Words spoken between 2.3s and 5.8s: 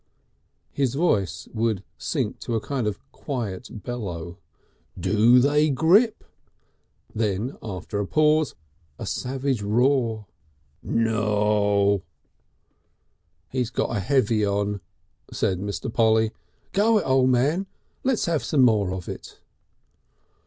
to a kind of quiet bellow. "Do they